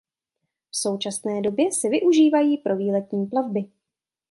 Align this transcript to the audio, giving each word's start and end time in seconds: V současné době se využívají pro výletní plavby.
V 0.71 0.77
současné 0.77 1.41
době 1.41 1.71
se 1.71 1.89
využívají 1.89 2.57
pro 2.57 2.75
výletní 2.75 3.25
plavby. 3.25 3.65